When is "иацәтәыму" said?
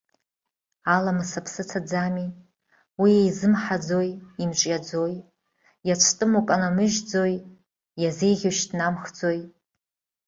5.87-6.41